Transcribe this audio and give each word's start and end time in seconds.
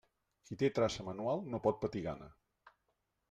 Qui 0.45 0.55
té 0.61 0.69
traça 0.77 1.05
manual 1.09 1.45
no 1.53 1.61
pot 1.67 1.79
patir 1.85 2.03
gana. 2.09 2.31